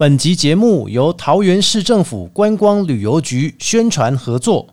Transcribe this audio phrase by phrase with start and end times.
[0.00, 4.66] 本集节目由桃园市政府观光旅游局宣传合作。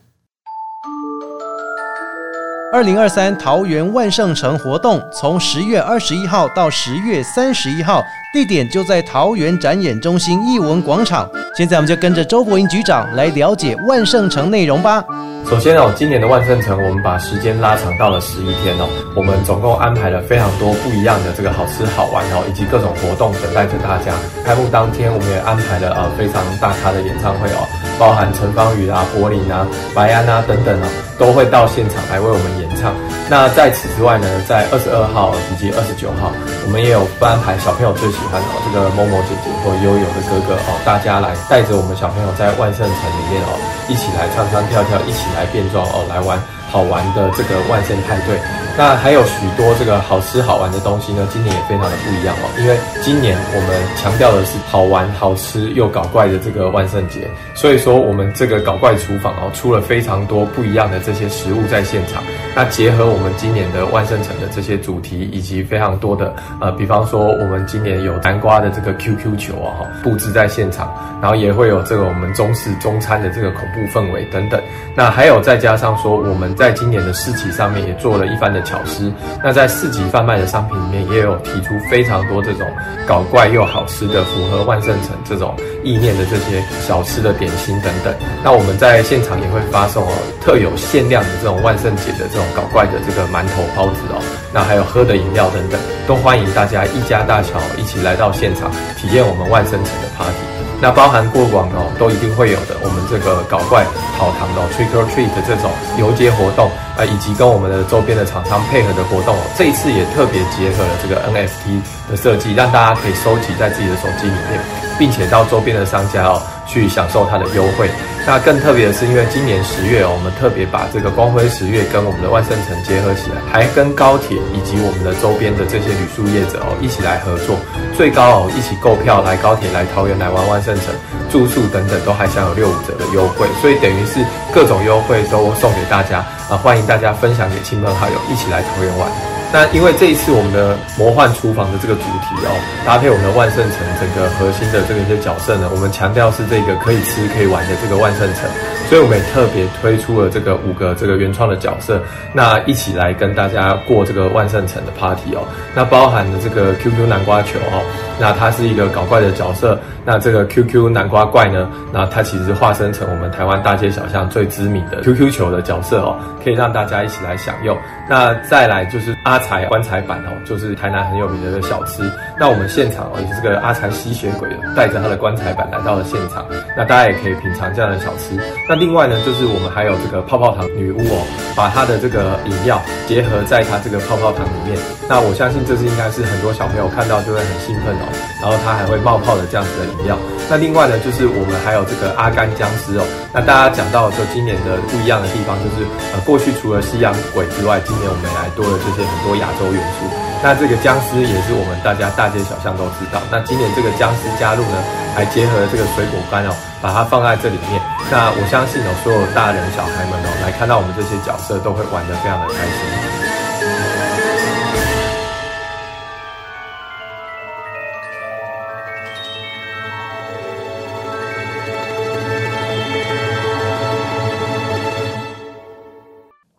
[2.71, 8.01] 二零二三桃园万圣城活动从十月二十一号到十月三十一号，
[8.33, 11.29] 地点就在桃园展演中心艺文广场。
[11.57, 15.03] 现在我们就跟着周博英局长来了解万圣城内容吧。
[15.49, 24.11] 首先哦，今年的万圣城我们把时间拉长到了十一天哦，我们总共安排了非常多不一样的这个好吃好玩哦，以及各种活动等待着大家。
[24.43, 27.63] 开幕当天，我们也安排了呃非常大咖的演唱会哦，
[27.97, 30.85] 包含陈芳宇啊、柏林啊、白安啊等等哦，
[31.17, 32.93] 都会到现场来为我们演唱。
[33.29, 36.31] 那在此之外呢，在二十二号以及二十九号，
[36.65, 43.51] 我们也有安排小朋友最喜欢的这个某某姐姐或悠悠的哥哥哦，大家来带着我们小朋友在万圣城里面哦，
[43.89, 48.37] 一起来唱唱跳跳，一起来变装哦，来玩好玩的这个万圣派对。
[48.77, 62.21] 那还有许多这个好吃好玩的东西呢，今年也非常的不一样哦，因为今年我们强调的是好玩、好吃又搞怪的这个万圣节，所以说我们这个搞怪厨房哦，出了非常多不一样的这些食物在现场。
[62.55, 74.61] 那结合我们今年的万圣城的这些主题，以及非常多的呃，比方说我们今年有南瓜的这个 QQ 球啊，布置在现场，然后也会有这个我们中式中餐的这个恐怖氛围等等。
[74.95, 78.57] 那还有再加上说，我们在今年的市集上面也做了一番的。
[78.67, 79.09] 巧思，
[79.41, 82.67] 那在市集贩卖的商品里面，也有提出非常多这种
[83.05, 85.55] 搞怪又好吃的，符合万圣城这种
[85.85, 88.13] 意念的这些小吃的点心等等。
[88.43, 94.19] 那我们在现场也会发送哦，特有限量的这种万圣节的这种搞怪的这个馒头包子哦，
[94.51, 100.56] 那还有喝的饮料等等，都欢迎大家一家大小一起来到现场体验我们万圣城的 party。
[100.79, 102.77] 那包含过往哦，都一定会有的。
[102.83, 103.83] 我们这个搞怪
[104.17, 114.61] 跑堂的 trick or treat 这种游街活动啊，以及跟我们的周边的厂商配合的活动哦，这一次也特别结合了这个 NFT 的设计，让大家可以收集在自己的手机里面，
[114.99, 117.89] 并且到周边的商家哦去享受它的优惠。
[118.25, 127.55] 那更特别的是，因为今年十月哦，我们特别把这个光辉十月跟我们的万圣城结合起来，还跟高铁以及我们的周边的这些旅宿业者哦一起来合作，
[127.95, 130.93] 最高哦一起购票来高铁来桃园来玩万圣城，
[131.31, 134.19] 住宿等等都还享有六五折的优惠，所以等于是
[134.53, 136.19] 各种优惠都送给大家
[136.49, 139.26] 啊，欢迎大家分享给亲朋好友一起来桃园玩。
[139.51, 142.51] 那因为这一次我们的魔幻厨房的这个主题哦，
[142.85, 148.43] 搭配我们的万圣城整个核心的这个一些角色呢，我们强调是这个可以吃可以玩的这个万圣城，
[148.87, 151.99] 所以我们也特别推出了这个五个这个原创的角色，
[152.33, 155.41] 那一起来跟大家过这个万圣城的 party 哦。
[155.73, 157.83] 那包含的这个 QQ 南瓜球哦，
[158.19, 167.75] 那它是一个搞怪的角色，那这个 QQ 南瓜怪呢，那它其实化身成我们台湾大街小巷最知名的 QQ 球的角色哦，可以让大家一起来享用。
[168.07, 169.37] 那再来就是阿。
[169.47, 172.03] 财棺材板哦，就是台南很有名的一个小吃。
[172.37, 176.45] 那我们现场哦，也是这个阿财吸血鬼带着他的棺材板来到了现场。
[176.75, 178.35] 那大家也可以品尝这样的小吃。
[178.67, 184.79] 那另外呢，就是我们还有这个泡泡糖女巫哦，把她的这个饮料结合在她这个泡泡糖里面。
[185.09, 188.05] 那我相信这是应该是很多小朋友看到就会很兴奋哦。
[188.41, 190.17] 然后它还会冒泡的这样子的饮料。
[190.49, 193.03] 那另外呢，就是我们还有这个阿甘僵尸哦。
[193.33, 195.83] 那大家讲到说今年的不一样的地方，就是
[196.15, 199.17] 呃过去除了西洋鬼之外，今年我们还多了这些很。
[199.27, 200.05] 多亚洲元素，
[200.43, 203.19] 那这个僵尸也是我们大家大街小巷都知道。
[203.31, 204.77] 那今年这个僵尸加入呢，
[205.15, 207.81] 还结合了这个水果干哦，把它放在这里面。
[208.09, 213.06] 那我相信哦，所有大人小孩们哦，来看到我们这些角色，都会玩得非常的开心。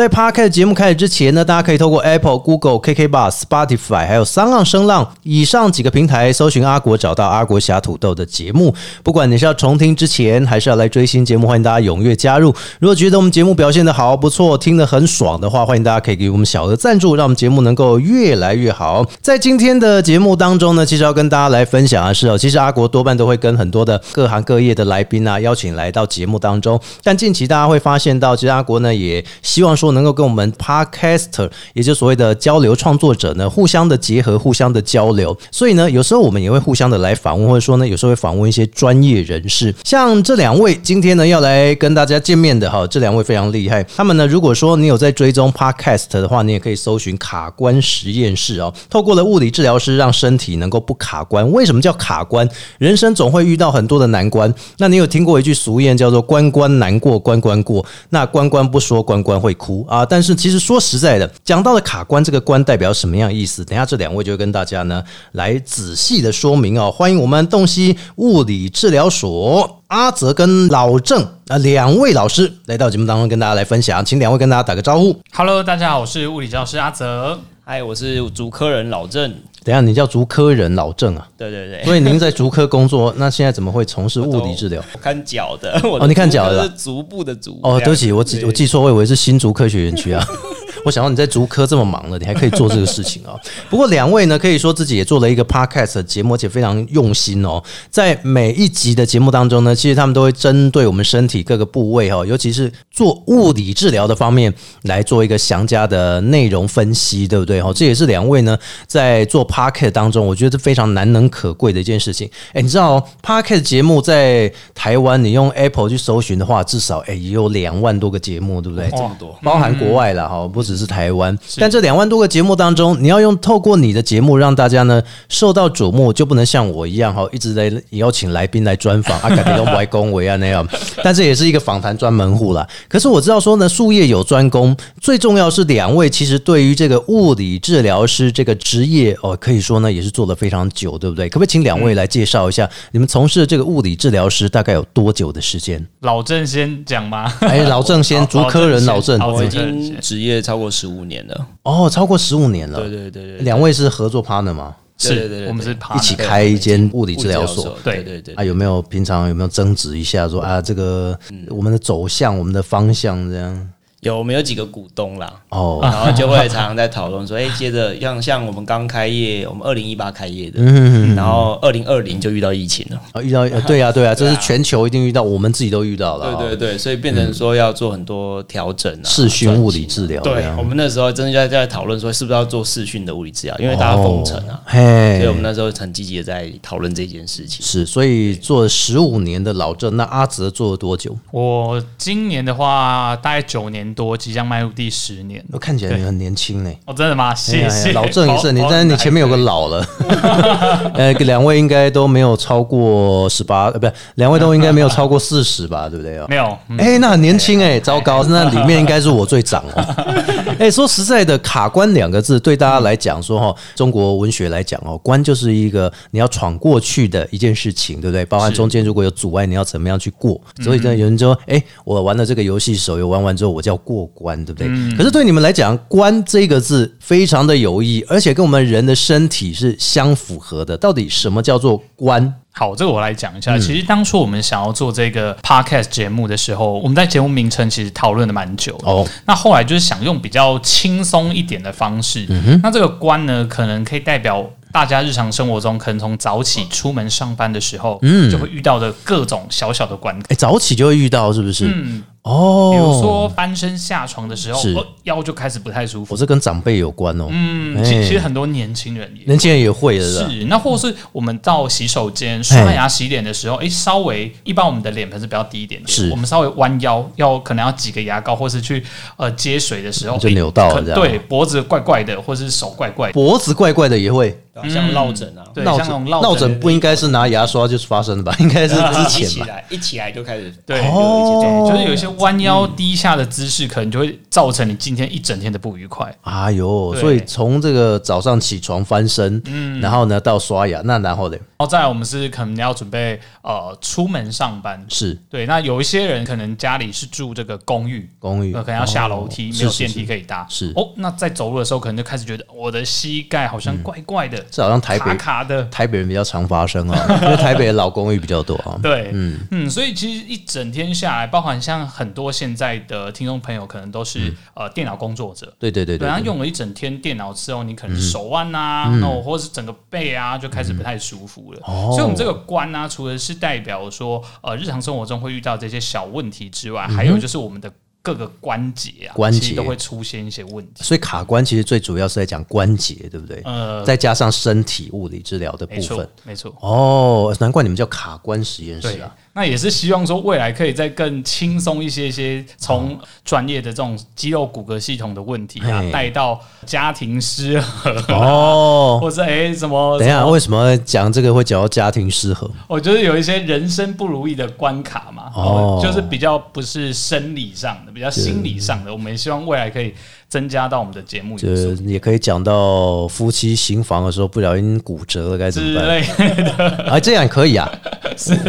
[0.00, 8.74] 在 Park 节目开始之前呢，大家可以透过 Apple、Google、KK Bus、Spotify 还有三浪声浪以上几个平台搜寻阿国，找到阿国侠土豆的节目。
[9.02, 12.50] 不管你是要重听之前，还是要来追新节目，欢迎大家踊跃加入。
[12.78, 19.04] 如果觉得我们节目表现的好不错，听得很爽的话，欢迎大家可以给我们小额赞助，让我们节目能够越来越好。
[19.20, 26.80] 在今天的节目当中呢，其实要跟大家来分享的是哦，其实阿国多半都会跟很多的各行各业的来宾啊邀请来到节目当中。
[27.04, 29.89] 但近期大家会发现到，其实阿国呢也希望说。
[29.92, 35.36] 能够跟我们 Podcaster，也就所谓的交流创作者呢，互相的结合，互相的交流。
[35.50, 39.74] 所以呢，有时候我们也会互相的来访问，或者说呢，有时候会访问一些专业人士。
[39.84, 43.82] 像这两位今天呢要来跟大家见面的哈，这两位非常厉害。
[43.96, 48.72] 他们呢，如果说你有在追踪 Podcast 的话，你也可以搜寻卡关实验室哦。
[48.88, 51.50] 透过了物理治疗师，让身体能够不卡关。
[51.52, 52.48] 为什么叫卡关？
[52.78, 54.52] 人生总会遇到很多的难关。
[54.78, 60.04] 那你有听过一句俗谚叫做“关关难过关关过”，那关关不说关关会哭啊。
[60.04, 63.64] 但是其实说实在的，讲到了卡关这个关代表什么样意思？
[63.64, 66.90] 等下这两位就会跟大家呢来仔细的说明哦。
[66.90, 75.18] 欢迎我们洞悉物理治疗所阿泽跟老郑啊两位老师来到节目当中跟大家来分享，请两位跟大家打个招呼。
[75.32, 77.38] Hello，大家好，我是物理教师阿泽。
[77.70, 79.32] 嗨，我是竹科人老郑。
[79.62, 84.82] 等下你叫竹科人老郑啊，对对对， 所以您在竹科工作，那现在怎么会从事物理治疗？
[84.92, 85.80] 我看脚的。
[85.84, 87.60] 我哦你看脚的是足部的足。
[87.62, 90.20] 哦，对不起，我记我记错，我以为是新竹科学园区啊。
[90.84, 93.38] 我想到你在足科这么忙了，你还可以做这个事情哦、
[93.68, 97.62] 不过两位呢，可以说自己也做了一个 podcast 的节目，而且非常用心哦。
[97.90, 107.60] 在每一集的节目当中呢，其实他们都会针对我们身体各个部位哈、哦，尤其是做物理治疗的方面来做一个详加的内容分析，对不对？
[107.60, 108.56] 哈，这也是两位呢
[108.86, 112.28] 在做 podcast 当中，我觉得是非常难能可贵的一件事情。
[112.52, 118.88] 哎，你知道、哦、podcast 节目在台湾，你用 Apple 去搜寻的话，至少哎也有两万多个节目，对不对？
[118.90, 121.36] 这么多，包含国外了哈，不只是台湾。
[121.56, 130.66] 但这两万多个节目当中，你要用透过你的节目让大家呢受到瞩目，就不能像我一样哈，一直在邀请来宾来专访 啊，改变外公维啊那样。
[131.02, 132.64] 但这也是一个访谈专门户啦。
[132.88, 141.28] 可是我知道说呢，术业有专攻，最重要是两位其实对于这个物理治疗师这个职业哦，可以说呢也是做了非常久，对不对？
[141.28, 145.84] 可不可以请两位来介绍一下，你们从事的这个物理治疗师大概有多久的时间？
[146.00, 147.32] 老郑先讲吗？
[147.40, 151.46] 哎，老郑先， 好竹科人老郑我已经职业超过十五年了。
[151.62, 152.78] 哦，超过十五年了。
[152.80, 154.76] 对对对对，两位是合作 partner 吗？
[154.98, 157.76] 是对对我们是 partner 一起开一间物理治疗所。
[157.82, 161.18] 对对对对啊，有没有平常有没有争执一下说啊，这个
[161.48, 163.70] 我们的走向、我们的方向这样？
[164.00, 173.00] 有我们有几个股东啦，哦，然后就会常常在讨论说，哎，接着像像我们刚开业，我们二零一八开业的，嗯，然后二零二零就遇到疫情了。
[173.12, 176.34] 啊遇到呃对啊对啊，这是全球一定遇到，我们自己都遇到了。
[176.36, 187.64] 对对对，所以变成说要做很多调整啊，视讯物理治疗对样，我们那时候真的在在讨论说，是不是要做视讯的物理治疗，因为大家封城啊，哦嘿，所以我们那时候很积极的在讨论这件事情。
[187.64, 191.14] 是，所以做了十五年的老郑，那阿泽做了多久？
[191.30, 195.44] 我今年的话大概九年多，即将迈入第十年。
[195.52, 196.70] 我看起来你很年轻呢。
[196.86, 197.34] 哦，真的吗？
[197.34, 197.90] 谢谢。
[197.90, 199.86] 哎老郑也是很年轻，哦但是你前面有个老了。
[200.94, 206.26] 呃，两位应该都没有超过十八，呃，不是，两位都应该没有超过四十吧， 对不对啊？
[206.28, 210.54] 没有，嗯哎、那很年轻哎、糟糕， 那里面应该是我最长哦。
[210.58, 218.24] 哎、说实在的，卡关两个字对大家来讲说哈，中国文学来讲哦，关就是一个你要闯过去的一件事情，对不对？
[218.26, 220.40] 包含中间如果有阻碍，你要怎么样去过？
[220.62, 224.68] 所以呢，有人说，哎、我玩了这个游戏手游玩完之后，我叫过关，对不对？
[224.96, 230.76] 可是对你们来讲，关这个字非常的有意义，而且跟我们人的身体是相符合的。
[230.76, 232.34] 到底什么叫做关？
[232.52, 233.58] 好，这个我来讲一嗯下。
[233.58, 238.90] 其实当初我们想要做这个 podcast 节目的时候，我们在节目名称其实讨论的蛮久的。
[238.90, 242.26] 哦，那后来就是想用比较轻松一点的方式。
[242.28, 250.26] 嗯那这个关呢，可能可以代表大家日常生活中可能从早起出门上班的时候，嗯就会遇到的各种小小的关卡。
[250.30, 251.66] 哎、早起就会遇到，是不是？
[251.72, 254.74] 嗯，哦，比如说翻身下床的时候，是。
[254.74, 256.14] 哦腰就开始不太舒服。
[256.14, 256.16] 我。
[256.16, 257.26] 这跟长辈有关哦。
[257.30, 257.82] 嗯，哎。
[257.82, 266.10] 其其实很多年轻人也年轻人也会的，是那或是我们到洗手间刷牙洗脸的时候，哎，稍微一般我们的脸盆是比较低一点的，是。
[266.10, 268.84] 我们稍微弯腰，要可能要挤个牙膏，或是去
[269.16, 271.00] 呃接水的时候，诶就扭到了可这样。
[271.00, 274.38] 对，脖子怪怪的，或是手怪怪的，脖子怪怪的也会。
[274.52, 278.34] 对啊像落枕啊，对，落像那种枕，落枕不应该是拿牙刷就是发生的吧？
[278.40, 279.28] 应该是之一前吧。
[279.28, 280.52] 起来，一起来就开始。
[280.66, 286.12] 对就是有一些弯腰低下的姿势，可能就会造成你今天一整天的不愉快。
[286.22, 289.80] 哎呦，所以从这个早上起床翻身，嗯。
[289.80, 294.84] 然后呢到刷牙，那然后呢然后再来，我们是可能要准备呃出门上班。
[294.88, 295.16] 是。
[295.30, 300.46] 对，那有一些人可能家里是住这个公寓，公寓，呃，可能要下楼梯，哦没有电梯可以搭。
[300.48, 300.72] 是。
[300.74, 305.64] 哦，那在走路的时候，可能就开始觉得我的膝盖好像怪怪的，这好像台北卡卡的。
[305.64, 308.78] 台北人比较常发生啊， 因为台北的老公寓比较多啊。
[308.82, 315.52] 对，嗯嗯所以其实一整天下来，包含像很多现在的听众朋友，可能都是、呃电脑工作者。
[315.58, 321.60] 对对对对，他对，用了一整天电脑之后，你可能手腕啊，那、或者是整个背啊，就开始不太舒服了。
[321.64, 327.70] 哦所以，我们这个关呢、除了是代表说呃日常生活中会遇到这些小问题之外，还有就是我们的
[328.02, 330.82] 各个关节啊，关节都会出现一些问题。
[330.82, 333.42] 所以卡关其实最主要是在讲关节，对不对？
[333.44, 336.54] 呃，再加上身体物理治疗的部分。，没错。
[336.60, 349.98] 哦，难怪你们叫卡关实验室啊。，那也是希望说未来可以再更轻松一些些，从专业的这种肌肉骨骼系统的问题啊嘿，带到家庭失和，哦， 或者哎、什么？
[349.98, 352.50] 等一下，为什么讲这个会讲到家庭失和？
[352.66, 358.92] 我觉得有一些人生不如意的关卡嘛，哦哦，就是比较不是生理上的，比较心理上的。
[358.92, 359.92] 我们也希望未来可以
[360.28, 365.88] 增加到我们的节目这元素也可以讲到夫妻行房的时候不小心骨折了该怎么办？
[365.88, 366.02] 类
[366.42, 366.68] 的。
[366.90, 367.70] 啊，这样也可以啊！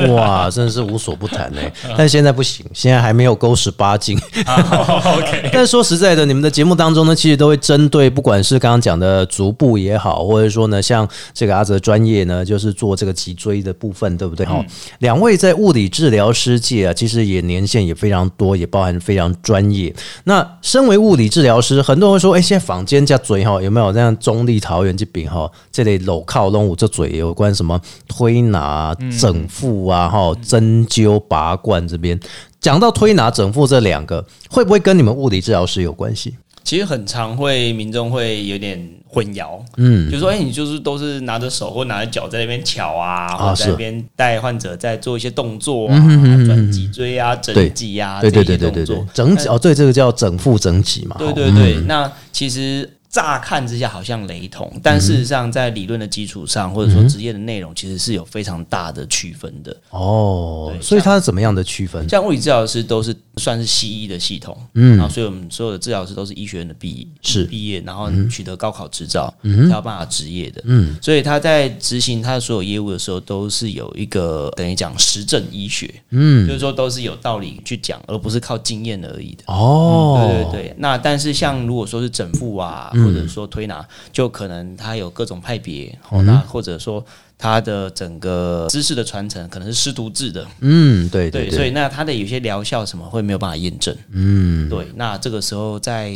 [0.09, 4.17] 哇，真的是无所不谈哎、但现在不行，现在还没有勾十八禁。
[4.45, 14.45] 好 OK， 但是说实在的，你们的节目当中呢，其实都会针对不管是刚刚讲的足部也好，或者说呢，像这个阿泽专业呢，就是做这个脊椎的部分，对不对？
[14.45, 14.63] 哈、
[14.99, 19.93] 两位在物理治疗师界啊，其实也年限也非常多，也包含非常专业。
[20.23, 23.91] 那身为物理治疗师，很多人会说，哎、现在坊间加嘴哈，有没有？
[23.91, 32.19] 这样中立桃园这边哈，这类搂靠弄五这嘴有关什么推拿、整复啊，哈、针灸、拔罐这边。
[32.59, 36.35] 讲到推拿、整复这两个，会不会跟你们物理治疗师有关系？
[36.63, 45.97] 其实很常会民众会有点混淆，嗯，就说哎、你就是都是拿着手或拿着脚在那边瞧啊，啊或者在那边带患者在做一些动作啊，
[46.45, 51.15] 转脊椎啊、整脊啊，对对对对对整脊哦，对，这个叫整复整脊嘛。
[51.17, 51.51] 哈对对。
[51.51, 59.75] 对，那其实乍看之下好像雷同，但事实上在理论的基础上，或者说职业的内容，其实是有非常大的区分的。
[59.89, 62.07] 哦，所以它是怎么样的区分？
[62.07, 64.97] 像物理治疗师都是算是西医的系统，嗯。
[64.97, 67.43] 然后所以我们所有的治疗师都是医学院的毕是。
[67.45, 70.61] 毕业，然后取得高考执照，嗯才有办法执业的。
[70.65, 79.43] 嗯，所以他在执行他的所有业务的时候，都是有一个等于讲实证医学，嗯，就是说都是有道理去讲，而不是靠经验而已的。
[79.47, 83.01] 哦，对对对，那但是像如果说是整复啊，嗯。
[83.01, 87.03] 或者说推拿，就可能他有各种派别，嗯哦，那或者说
[87.41, 96.13] 它的整个知识的传承可能是师徒制的，嗯，对对，对所以那它的有些疗效什么会没有办法验证，嗯，对，那这个时候在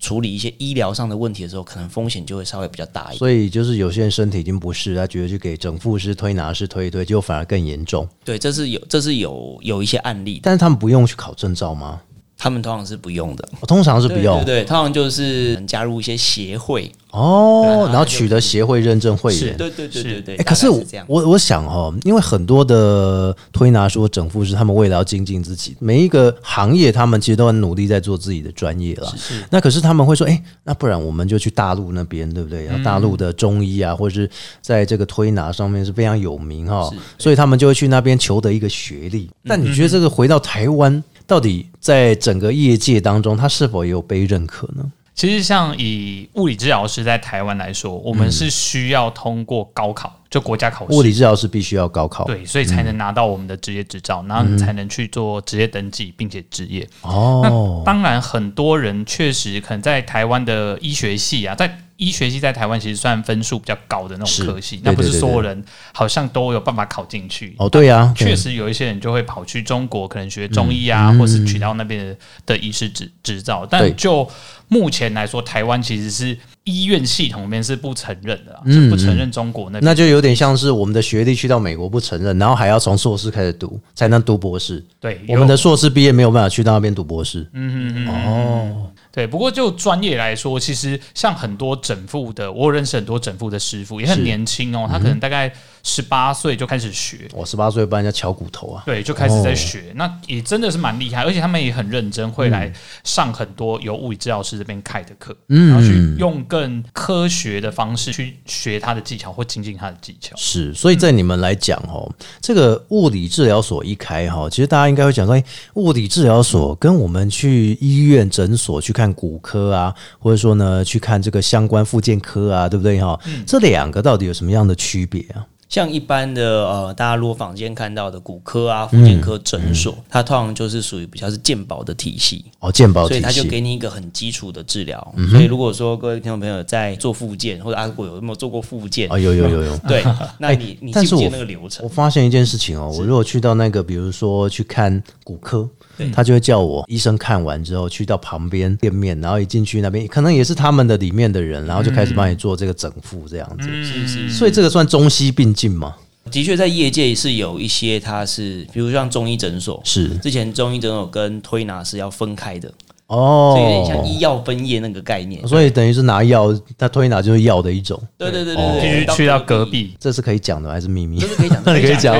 [0.00, 3.18] 处理一些医疗上的问题的时候，可能风险就会稍微比较大一点。
[3.18, 8.06] 所以就是有些人身体已经不适，他觉得去给整复师、推拿师推一推，结果反而更严重。
[8.24, 12.00] 对，这是有这是有有一些案例，但是他们不用去考证照吗？
[12.44, 19.56] 他们通常是不用的，我通常是不用对对对，通常就是加入一些协会，哦，然后取得协会认证会员。
[19.56, 20.36] 对对对对对。
[20.36, 20.84] 哎、可是我。
[21.06, 29.10] 我我想哦，因为很多的推拿师或整复师，他们为了要精进自己，每一个行业他们其实都很努力在做自己的专业了。
[29.48, 32.66] 那可是他们会说，哎、那不然我们就去大陆那边，对不对？
[32.66, 34.28] 然后大陆的中医啊，或者是
[34.60, 39.30] 在这个推拿上面是非常有名哈、所以他们就会去那边求得一个学历。
[39.46, 44.92] 但你觉得这个回到台湾，到底在整个业界当中，它是否也有被认可呢？
[45.14, 50.92] 其实像以物理治疗师在台湾来说，我们是需要通过高考，就国家考试。
[50.92, 52.24] 物理治疗师必须要高考。
[52.24, 56.84] 对，所以才能拿到我们的职业执照，然后你才能去做职业登记，并且执业。
[57.02, 67.54] 哦，那当然，很多人确实可能在台湾的医学系啊，在医学系在台湾其实算分数比较高的那是种科系，对那不是所有人好像都有办法考进去。
[67.58, 73.66] 哦，对呀、确对实有一些人就会跑去中国，可能学中医啊，或是取到那边的的医师执执照。
[73.68, 74.28] 但就
[74.68, 79.84] 目前来说，台湾其实是医院系统里面是不承认的啦，嗯是不承认中国那边。
[79.84, 84.84] 那就有点像是我们的学历去到美国不承认，然后还要从硕士开始读才能读博士。
[84.98, 87.48] 对我们的硕士毕业没有办法去到那边读博士。
[87.52, 95.52] 嗯嗯嗯哦，对，不过就专业来说，其实像很多整复的，我认识很多整复的师傅，也很年轻哦，他可能大概
[95.84, 97.28] 十八岁就开始学。
[97.32, 98.82] 我十八岁帮人家敲骨头啊。
[98.86, 102.72] 对，就开始在学，那也真的是蛮厉害，而且他们也很认真，会来
[103.04, 105.68] 上很多由物理治疗师这边开的课，嗯。
[105.70, 110.34] 然后去用更科学的方式去学他的技巧或精进他的技巧。
[110.36, 115.44] 是，所以在你们来讲哦，这个物理治疗所一开哈，其实大家应该会讲说，哎，
[115.74, 123.18] 物理治疗所跟我们去医院诊所去看骨科啊，或者说呢去看这个相关附件科啊，对不对哈？
[123.46, 125.44] 这两个到底有什么样的区别啊？
[125.66, 135.14] 像一般的呃，大家如果坊间看到的骨科啊、附件科诊所，它通常就是属于比较是健保的体系，哦，健保体所以它就给你一个很基础的治疗。
[135.32, 139.08] 所以如果说各位听众朋友在做复健，或者阿果有没有做过复健？
[139.10, 139.76] 哦，有有有有。
[139.88, 140.04] 对，
[140.38, 141.88] 那你你但是我记不记得那个流程我？
[141.88, 145.68] 发现一件事情哦，我如果去到那个，比如说去看骨科，
[146.12, 153.68] 他就会叫我医生看完之后去到旁边店面，然后一进去那边可能也是他们的里面的人，然后就开始帮你做这个整复这样子。
[153.84, 155.94] 是是所以这个算中西并进吗？
[156.30, 162.72] 的确在业界是有一些，它是比如像中医诊所，是之前中医诊所跟推拿是要分开的，
[163.14, 165.46] 哦所以有点像医药分业那个概念。
[165.46, 169.94] 所以等于是拿药，他推拿就是药的一种，对对对对哦必，须去到隔，壁。
[169.98, 171.18] 这是可以讲的还是秘密？
[171.18, 171.62] 这是可以讲。
[171.64, 172.16] 那 你可以讲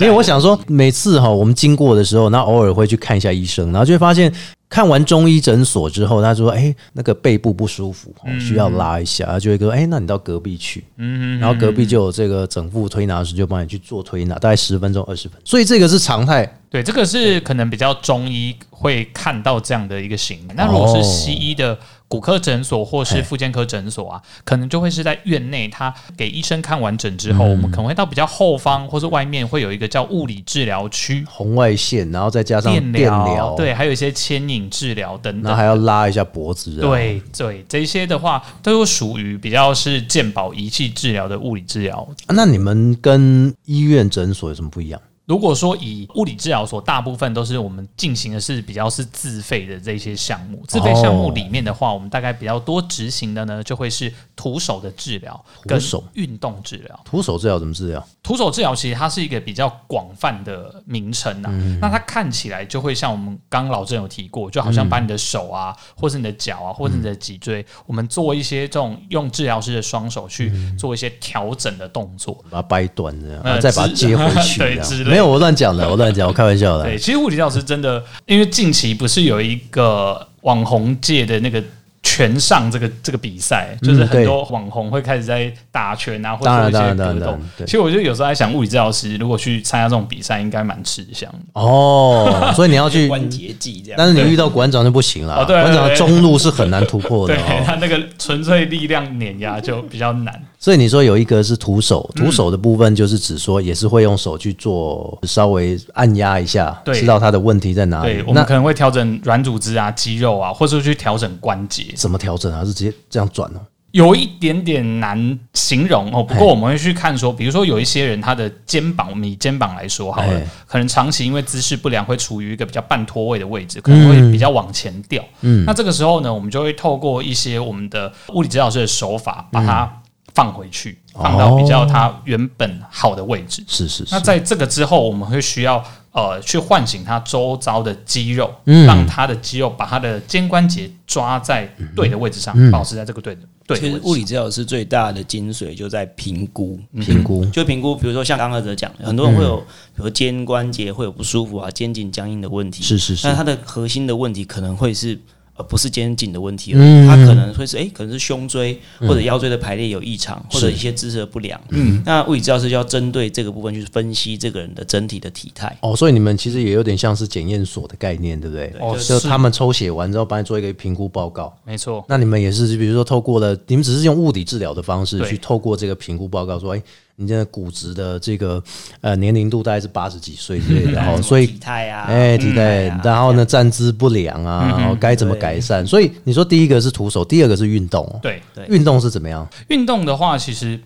[0.00, 4.32] 因为我想说，每次哈我们经过的时候，那偶尔会去看一下医生，然后就会发现，
[4.68, 9.24] 看完中医诊所之后，他说：“哎、那个背部不舒服，哦需要拉一下。
[9.26, 16.50] 他就会说：“哎、那你到隔壁去。”嗯，然后隔壁就有这个整副推拿师，就帮你去做推拿，大概十分钟、二十分钟，所以这个是常态。
[16.70, 20.38] 对，这个是可能比较中医会看到这样的一个型。
[20.54, 31.24] 那如果是西医的骨科诊所或是复健科诊所啊，可能就会是在院内，他给医生看完诊之后，我们可能会到比较后方或是外面会有一个叫物理治疗区。
[31.28, 42.06] 红外线，然后再加上电电疗疗，，对，还有一些牵引治疗等等然后还要拉一下脖子，啊，对对，这些的话都属于比较是健保仪器治疗的物理治疗。
[42.26, 45.00] 啊那你们跟医院诊所有什么不一样？
[45.28, 50.64] 如果说以物理治疗所，大部分都是我们进行的是比较是自费的这些项目。
[50.66, 56.98] 自费项目里面的话，我们大概比较多执行的呢，就会是徒手的治疗跟手运动治疗。
[57.04, 58.08] 徒手治疗怎么治疗？
[58.22, 72.42] 徒手治疗其实它是一个比较广泛的名称啊，嗯那它看起来就会像我们刚刚老郑有提过，就好像把你的手啊，或是你的脚啊，或是你的脊椎，我们做一些这种用治疗师的双手去做一些调整的动作。
[72.48, 76.84] 把它掰断这样，呃然后再把它接回去， 对之类有我乱讲的，我乱讲，我开玩笑的。
[76.84, 81.62] 对，其实物理教师真的，因为近期不是有一个网红界的那个
[82.02, 87.38] 拳上这个这个比赛，就是很多网红会开始在打拳啊，或者做一些格斗。
[87.66, 91.60] 其实我就有时候在想，物理治疗师如果去参加这种比赛，应该蛮吃香的。
[91.60, 93.96] 哦，所以你要去， 关节技这样。
[93.98, 95.44] 但是你遇到馆长就不行了。
[95.44, 97.62] 馆长的中路是很难突破的 对哦。
[97.66, 100.42] 他那个纯粹力量碾压就比较难。
[100.58, 108.20] 所以你说有一个是徒手，嗯徒手的部分就是指说也是会用手去做稍微按压一下，知道它的问题在哪里对，。
[108.22, 111.84] 我们那可能会调整软组织啊、肌肉啊，或者去调整关节。
[111.94, 112.64] 怎么调整啊？
[112.64, 113.60] 是直接这样转哦？
[113.92, 125.24] 有一点点难形容哦，不过我们会去看说，比如说有一些人他的肩膀，我们以肩膀来说好了哎，可能长期因为姿势不良会处于一个比较半脱位的位置，可能会比较往前掉。
[125.40, 129.90] 嗯，那这个时候呢，我们就会透过一些我们的物理治疗师的手法，把它
[130.38, 133.64] 放回去，放到比较它原本好的位置。
[133.66, 134.20] 是是是那。
[134.20, 144.00] 在这个之后，我们会需要呃去唤醒它周遭的肌肉，嗯让它的肌肉把它的肩关节抓在对的位置上，保持在这个对的对其实。
[144.04, 149.56] 物理治疗师最大的精髓就在评估，评估就评估，比如说像刚刚哲讲，很多人会有，
[149.96, 155.18] 比如肩关节会有不舒服啊、肩颈僵硬的问题，是是是那它的核心的问题可能会是。
[155.58, 161.60] 呃，不是肩颈的问题而嗯，它可能会是诶，可能是胸椎或者腰椎的排列有异常，或者一些姿势的不良。
[161.70, 165.76] 嗯，那物理治疗师就要针对这个部分去分析这个人的整体的体态。
[165.82, 168.72] 哦，所以你们其实也有点像是检验所的概念，对不对？
[168.80, 171.52] 哦就是他们抽血完之后，帮你做一个评估报告。
[171.64, 176.82] 没错，那你们也是，比如说透过了，你们只是用物理治疗的方式去透过这个评估报告，说，哎、
[177.20, 178.62] 你现在骨质的这个
[179.00, 185.84] 呃年龄度大概是八十几岁之类的， 然后所以体态啊，哎，体态，啊然后呢站姿不良啊，然后该怎么改善？
[185.84, 188.20] 所以你说第一个是徒手，第二个是运动哦。
[188.22, 189.44] 对对运动是怎么样？
[189.66, 190.80] 运动的话，其实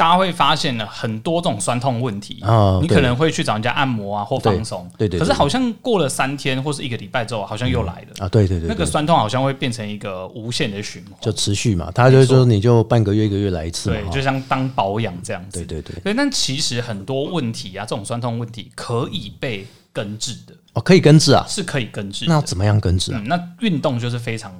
[0.00, 2.38] 大家会发现呢很多这种酸痛问题。
[2.40, 4.90] 哦对你可能会去找人家按摩啊，或放松。
[4.96, 8.24] 对对对可是好像过了三天或是一个礼拜之后，好像又来了。
[8.24, 11.12] 啊，对对对那个，酸痛好像会变成一个无限的循环。
[11.20, 15.58] 就持续嘛，他就说你就半个月一个月来一次嘛对，就像当保养这样子。
[15.62, 22.24] 对对对，对，但其实很多问题啊，这种酸痛问题可以被根治的，哦，可以根治啊，是可以根治。
[22.26, 23.20] 那要怎么样根治啊？
[23.22, 24.50] 嗯，那运动就是非常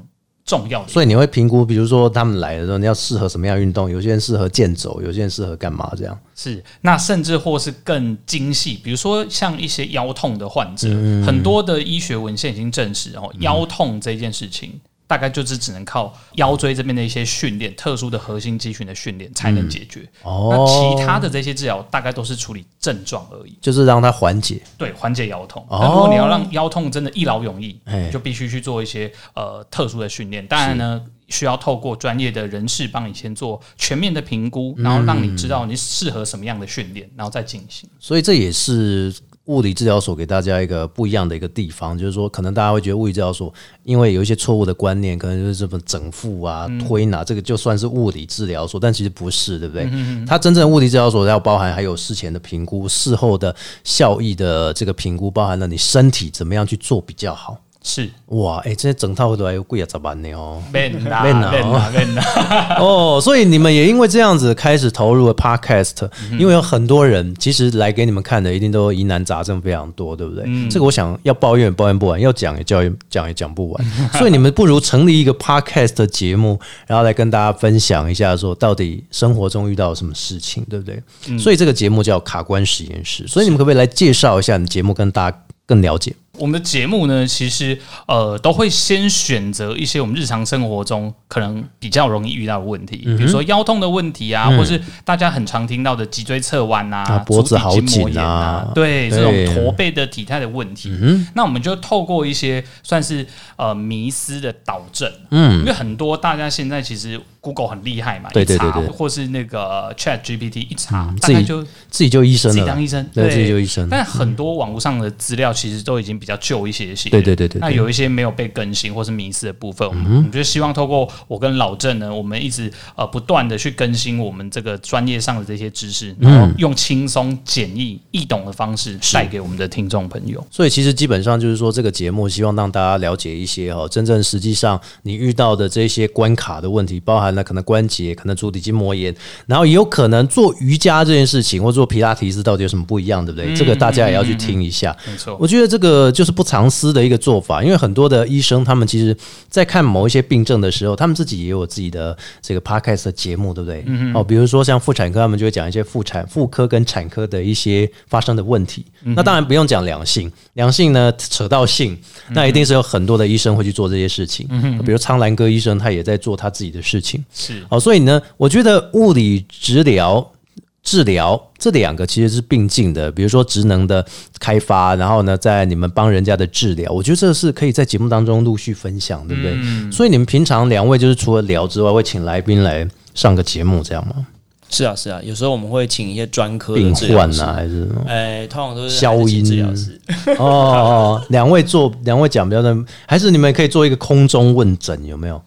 [0.50, 0.88] 重要的。
[0.88, 3.88] 所以你会评估，比如说他们来的时候，你要适合什么样运动？
[3.88, 5.92] 有些人适合健走，有些人适合干嘛？
[5.96, 14.80] 这样是，那甚至或是更精细，比如说像一些腰痛的患者，嗯很多的医学文献已经证实哦，腰痛这件事情。
[15.10, 20.08] 大概就是只能靠腰椎这边的一些训练，特殊的核心肌群的训练才能解决。
[20.22, 23.58] 哦那其他的这些治疗大概都是处理症状而已。
[23.60, 24.62] 就是让它缓解。
[24.78, 25.66] 对，缓解腰痛。
[25.68, 27.76] 如果你要让腰痛真的一劳永逸，
[28.12, 30.46] 就必须去做一些呃特殊的训练。
[30.46, 37.90] 当然呢，需要透过专业的人士帮你先做全面的评估，然后让你知道你适合什么样的训练，然后再进行。
[37.98, 39.12] 所以这也是
[39.46, 49.90] 物理治疗所给大家一个不一样的一个地方，就是说，可能大家会觉得物理治疗所因为有一些错误的观念，可能就是什么整复啊、推拿，这个就算是物理治疗所，但其实不是，对不对？
[50.26, 57.58] 它真正的物理治疗所要包含还有事前的评估、事后的效益的这个评估，包含了你身体怎么样去做比较好。
[57.82, 60.62] 是哇，哎、这整套都还有贵啊，咋办呢哦。
[60.72, 70.44] man 啊 man 啊 man 啊， 哦，所以你们也因为这样子开始投入了 podcast，、因为有很多人其实来给你们看的一定都疑难杂症非常多，对不对？
[70.68, 81.02] 这个我想要抱怨也抱怨不完，要讲也教讲也讲不完， 所以你们不如成立一个 podcast 的节目，然后来跟大家分享一下，说到底生活中遇到了什么事情，对不对？
[81.38, 86.14] 所以这个节目叫卡关实验室，所以你们可不可以来介绍一下你的节目，跟大家更了解？
[86.40, 100.90] 我们的节目呢，其实呃都会先选择一些我们日常生活中可能比较容易遇到的问题，嗯比如说腰痛的问题啊，或是大家很常听到的脊椎侧弯啊、啊脖子好紧炎啊对对这种驼背的体态的问题，
[101.34, 103.26] 那我们就透过一些算是
[103.56, 108.56] 呃迷思的导正，嗯，因为很多大家现在其实 Google 很厉害嘛，一查对对。
[108.58, 112.54] 对对或是那个 Chat GPT 一查，大概就自己就医生了。
[112.54, 117.60] 自己，当医生，对，自己就医生，但很多网络上的资料其实都已经比较旧一些些，对对对对对。
[117.60, 130.44] 那有一些没有被更新或是迷失的部分，我们我们就希望透过我跟老郑呢，我们一直呃不断的去更新我们这个专业上的这些知识，然后用轻松、简易、易懂的方式带给我们的听众朋友。
[130.50, 139.14] 所以其实基本上就是说，这个节目希望让大家了解一些哈，真正实际上你遇到的这些关卡的问题，包含了可能关节、可能足底筋膜炎，
[139.46, 143.54] 然后也有可能做瑜伽这件事情，或做皮拉提斯到底有什么不一样，对不对？
[143.54, 144.96] 这个大家也要去听一下。
[145.06, 149.16] 没错，我觉得这个就是不藏私的一个做法，因为很多的医生他们其实，
[149.48, 153.84] 在看某一些病症的时候，他们自己也有自己的这个 podcast 的节目，对不对？
[154.14, 158.84] 哦，比如说像妇产科，他们就会讲一些妇产、妇科跟产科的一些发生的问题。
[159.02, 161.98] 那当然不用讲良性，良性呢扯到性，
[162.30, 164.46] 那一定是有很多的医生会去做这些事情。
[164.50, 167.24] 嗯比如苍兰哥医生，他也在做他自己的事情。
[167.32, 170.32] 是哦，所以呢，我觉得物理治疗、
[170.82, 173.10] 治疗这两个其实是并进的。
[173.12, 174.04] 比如说职能的
[174.38, 179.56] 开发，然后呢，在你们帮人家的治疗，我觉得这是可以在节目当中陆续分享，对不对？
[179.92, 184.26] 所以你们平常两位就是除了聊之外，会请来宾来上个节目，这样吗？
[184.72, 188.02] 是啊是啊，有时候我们会请一些专科病患啊，还是什么？
[188.06, 190.00] 呃，通常都是消音治疗师，
[190.38, 195.42] 哦哦，两位做两位讲比较的，还是你们可以做一个空中问诊，有没有？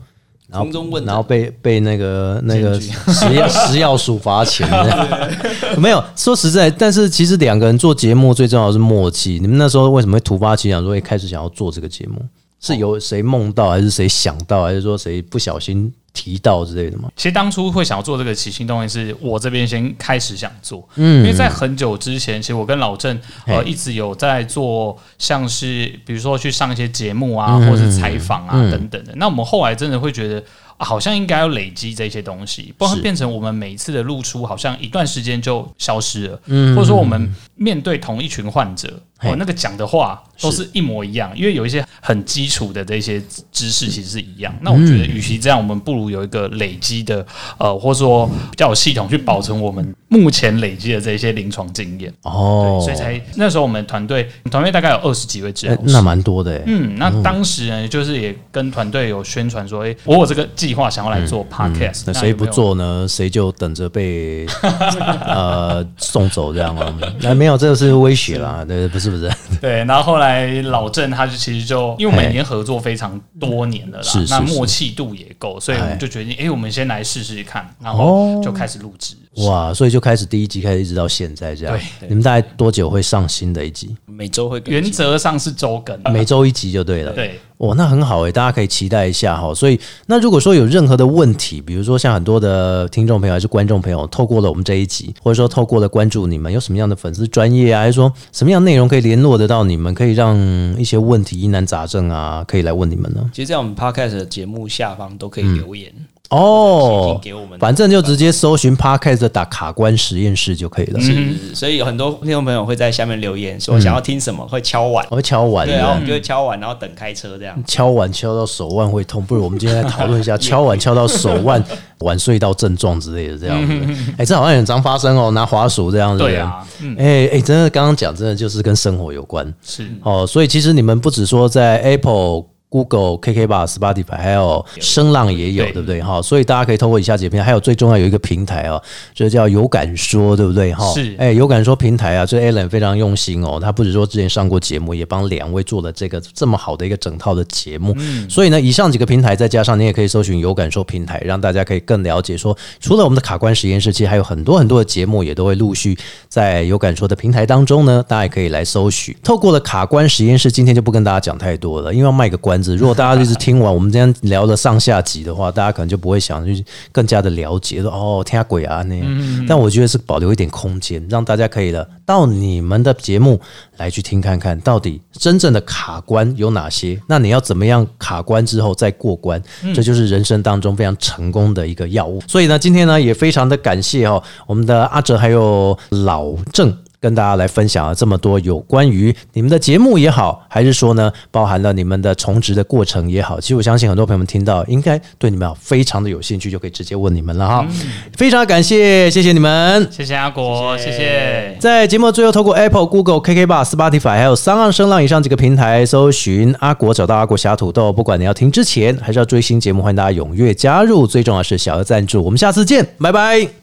[0.54, 2.80] 然后空中问然后被被那个那个
[3.12, 4.68] 食药食药署罚钱，
[5.78, 9.40] 没有说实在，但是其实两个人做节目最重要的是默契。
[9.42, 12.24] 你们那时候为什么会突发奇想说一开始想要做这个节目？
[12.62, 17.12] 是由谁梦到，还是谁想到，还是说谁不小心提到之类的吗？
[17.16, 29.12] 其实当初会想要做这个起心动念，是我这边先开始想做，嗯，因为在很久之前，其实我跟老郑呃一直有在做，像是比如说去上一些节目啊，嗯或是采访啊等等的。
[29.16, 30.42] 那我们后来真的会觉得。
[30.84, 44.54] 啊好像应该要累积这些东西，不然变成我们每一次的露出好像一段时间就消失了，嗯或者说我们面对同一群患者，嘿哦，那个讲的话都是一模一样，因为有一些很基础的这些知识其实是一样。
[44.62, 47.26] 那我觉得，与其这样，我们不如有一个累积的，
[47.58, 52.14] 呃，或者说比较有系统去保存我们目前累积的这些临床经验。
[52.24, 55.82] 哦对，所以才那时候我们团队团队大概有二十几位治疗师。
[55.82, 56.64] 哎那蛮多的哎。
[56.66, 62.46] 嗯，那当时呢，就是也跟团队有宣传说，哎、我有这个计划想要来做 podcast，、那谁不？
[62.46, 63.08] 做呢？
[63.10, 64.46] 谁就等着被
[65.26, 66.94] 呃送走这样吗？
[67.20, 68.64] 那没有，这个是威胁啦。
[68.68, 77.98] 对，不是不是，对，然后后来老郑他就其实就因为每年合作非常多年了啦，是是是那默契度也够，所以我们就决定，哎、我们先来试试看，然哦
[78.38, 79.16] 后就开始录制。
[79.38, 79.74] 哇！
[79.74, 81.78] 所以就开始第一集开始一直到现在这样。
[82.00, 83.96] 对你们大概多久会上新的一集？
[84.06, 87.12] 每周会更原新则上是周更，每周一集就对了。
[87.14, 87.40] 对。
[87.60, 89.54] 哇，那很好诶，大家可以期待一下哈。
[89.54, 100.38] 所以，那如果说有任何的问题，比如说像很多的听众朋友还是观众朋友，透过了我们这一集，或者说透过了关注你们，有什么样的粉丝专业啊，还是说什么样的内容可以联络得到你们，可以让
[100.78, 103.30] 一些问题疑难杂症啊，可以来问你们呢？
[103.34, 107.60] 其实，在我们 podcast 的节目下方都可以留言，写哦，给我们。
[107.60, 111.00] 反正就直接搜寻 Podcast 的打卡关实验室就可以了。
[111.00, 115.98] 是，是所以有很多听众朋友会在下面留言说想要听什么，会敲碗，我会敲碗对，然后我。
[115.98, 117.62] 们就会敲碗，然后等开车这样。
[117.68, 121.64] 敲碗敲到手腕会痛，不如我们今天来讨论一下 敲碗敲到手腕
[122.00, 123.74] 晚睡到症状之类的这样子。
[124.18, 126.24] 哎、这好像很常发生哦，拿滑鼠这样子。
[126.24, 132.46] 对啊，嗯，哎哎、真的刚刚讲真的就是跟生活有关是哦，所以其实你们不只说在 Apple。
[132.74, 136.02] Google、KK 吧、Spotify，还有声浪也有，对对不对？
[136.02, 138.82] 哈，所以大家可以透过以下几个平台，还有最重要有一个平台哦，
[139.14, 140.74] 这叫有感说，对不对？
[140.74, 147.96] 哈，是哎，有感说平台啊，这 Alan 非常用心哦，他不止说之前上过节目，也帮两位做了这个这么好的一个整套的节目。
[148.28, 155.96] 所以呢，以上几个平台再加上你也可以搜寻有感说平台，让大家可以更了解说，除了我们的卡关实验室，其实还有很多很多的节目也都会陆续
[156.28, 159.16] 在有感说的平台当中呢，大家也可以来搜寻。
[159.24, 162.78] 透过了卡关实验室，今天就不跟大家讲太多了，因为要卖个关子。
[162.78, 169.46] 如果大家一直听完我们今天聊了上下集的话，大家可能就不会想去更加的了解说哦，天下鬼啊那样。
[169.48, 173.40] 但我觉得是保留一点空间，让大家可以了到你们的节目
[173.78, 177.00] 来去听看看，到底真正的卡关有哪些？
[177.08, 179.42] 那你要怎么样卡关之后再过关？
[179.76, 182.22] 这就是人生当中非常成功的一个药物。
[182.28, 186.74] 所以呢，今天呢也非常的感谢哦，我们的阿哲还有老郑。
[187.04, 197.68] 跟大家来分享了这么多有关于你们的节目也好，还是说呢，包含了你们的重植的过程也好，其实我相信很多朋友们听到，应该对你们啊非常的有兴趣，就可以直接问你们了哈。
[198.16, 199.86] 非常感谢，谢谢你们。
[199.92, 201.58] 谢谢阿国，谢谢。
[201.60, 207.92] 在节目的最后，透过 Apple、Google、KK Bar、Spotify 还有三浪声浪以上几个平台搜寻阿国，找到阿国侠土豆。
[207.92, 211.06] 不管你要听之前，还是要追新节目，欢迎大家踊跃加入。
[211.06, 212.24] 最重要的是小额赞助。
[212.24, 213.63] 我们下次见，拜拜。